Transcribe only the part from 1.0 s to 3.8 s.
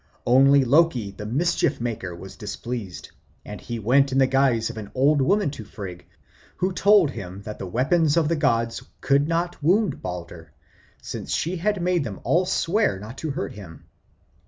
the mischief maker, was displeased, and he